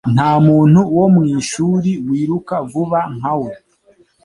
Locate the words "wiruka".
2.07-2.55